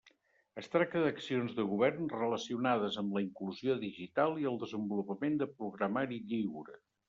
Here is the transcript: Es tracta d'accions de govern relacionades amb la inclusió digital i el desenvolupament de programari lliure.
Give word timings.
Es 0.61 0.69
tracta 0.75 1.03
d'accions 1.03 1.53
de 1.59 1.65
govern 1.73 2.09
relacionades 2.15 2.99
amb 3.03 3.15
la 3.19 3.25
inclusió 3.27 3.77
digital 3.87 4.37
i 4.45 4.51
el 4.55 4.61
desenvolupament 4.67 5.41
de 5.45 5.53
programari 5.63 6.23
lliure. 6.35 6.85